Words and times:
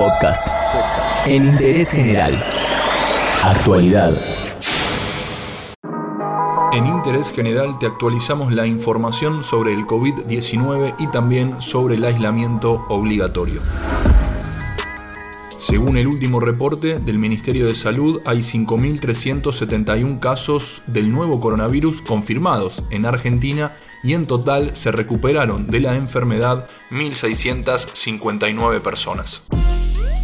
Podcast. 0.00 0.46
En 1.26 1.44
interés 1.44 1.90
general. 1.90 2.42
Actualidad. 3.42 4.16
En 6.72 6.86
Interés 6.86 7.30
General 7.30 7.78
te 7.78 7.84
actualizamos 7.84 8.50
la 8.50 8.66
información 8.66 9.44
sobre 9.44 9.74
el 9.74 9.86
COVID-19 9.86 10.94
y 10.98 11.08
también 11.08 11.60
sobre 11.60 11.96
el 11.96 12.04
aislamiento 12.06 12.86
obligatorio. 12.88 13.60
Según 15.58 15.98
el 15.98 16.08
último 16.08 16.40
reporte 16.40 16.98
del 16.98 17.18
Ministerio 17.18 17.66
de 17.66 17.74
Salud, 17.74 18.22
hay 18.24 18.38
5.371 18.38 20.18
casos 20.18 20.82
del 20.86 21.12
nuevo 21.12 21.40
coronavirus 21.40 22.00
confirmados 22.00 22.82
en 22.90 23.04
Argentina 23.04 23.76
y 24.02 24.14
en 24.14 24.24
total 24.24 24.74
se 24.78 24.92
recuperaron 24.92 25.66
de 25.66 25.80
la 25.80 25.94
enfermedad 25.96 26.66
1.659 26.90 28.80
personas. 28.80 29.42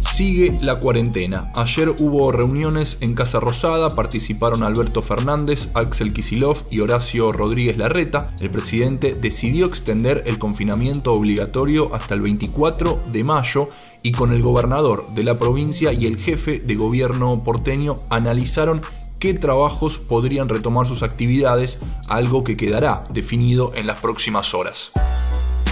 Sigue 0.00 0.56
la 0.60 0.80
cuarentena. 0.80 1.52
Ayer 1.54 1.90
hubo 1.90 2.32
reuniones 2.32 2.98
en 3.00 3.14
Casa 3.14 3.40
Rosada, 3.40 3.94
participaron 3.94 4.62
Alberto 4.62 5.02
Fernández, 5.02 5.68
Axel 5.74 6.12
Kisilov 6.12 6.64
y 6.70 6.80
Horacio 6.80 7.30
Rodríguez 7.32 7.78
Larreta. 7.78 8.30
El 8.40 8.50
presidente 8.50 9.14
decidió 9.14 9.66
extender 9.66 10.24
el 10.26 10.38
confinamiento 10.38 11.12
obligatorio 11.12 11.94
hasta 11.94 12.14
el 12.14 12.22
24 12.22 13.00
de 13.12 13.24
mayo 13.24 13.68
y 14.02 14.12
con 14.12 14.32
el 14.32 14.42
gobernador 14.42 15.08
de 15.14 15.24
la 15.24 15.38
provincia 15.38 15.92
y 15.92 16.06
el 16.06 16.16
jefe 16.16 16.58
de 16.58 16.74
gobierno 16.76 17.44
porteño 17.44 17.96
analizaron 18.10 18.80
qué 19.18 19.34
trabajos 19.34 19.98
podrían 19.98 20.48
retomar 20.48 20.86
sus 20.86 21.02
actividades, 21.02 21.78
algo 22.08 22.44
que 22.44 22.56
quedará 22.56 23.04
definido 23.10 23.72
en 23.74 23.86
las 23.86 23.98
próximas 23.98 24.54
horas. 24.54 24.92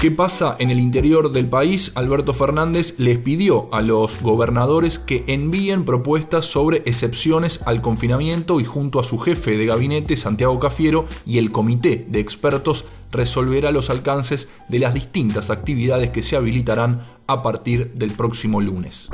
¿Qué 0.00 0.10
pasa 0.10 0.56
en 0.58 0.70
el 0.70 0.78
interior 0.78 1.32
del 1.32 1.48
país? 1.48 1.92
Alberto 1.94 2.34
Fernández 2.34 2.96
les 2.98 3.18
pidió 3.18 3.72
a 3.72 3.80
los 3.80 4.20
gobernadores 4.20 4.98
que 4.98 5.24
envíen 5.26 5.86
propuestas 5.86 6.44
sobre 6.44 6.82
excepciones 6.84 7.62
al 7.64 7.80
confinamiento 7.80 8.60
y 8.60 8.64
junto 8.64 9.00
a 9.00 9.04
su 9.04 9.18
jefe 9.18 9.56
de 9.56 9.64
gabinete, 9.64 10.18
Santiago 10.18 10.60
Cafiero, 10.60 11.06
y 11.24 11.38
el 11.38 11.50
comité 11.50 12.04
de 12.08 12.20
expertos 12.20 12.84
resolverá 13.10 13.70
los 13.70 13.88
alcances 13.88 14.48
de 14.68 14.80
las 14.80 14.92
distintas 14.92 15.48
actividades 15.48 16.10
que 16.10 16.22
se 16.22 16.36
habilitarán 16.36 17.00
a 17.26 17.42
partir 17.42 17.92
del 17.94 18.12
próximo 18.12 18.60
lunes. 18.60 19.08